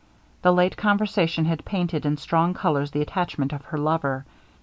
The 0.41 0.51
late 0.51 0.77
conversation 0.77 1.45
had 1.45 1.63
painted 1.63 2.07
in 2.07 2.17
strong 2.17 2.55
colours 2.55 2.89
the 2.89 3.01
attachment 3.03 3.53
of 3.53 3.65
her 3.65 3.77
lover. 3.77 4.25